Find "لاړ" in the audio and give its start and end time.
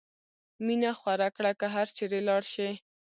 2.27-2.43